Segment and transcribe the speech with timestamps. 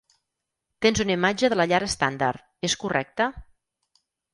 [0.85, 3.33] Tens una imatge de la llar estàndard, és correcte?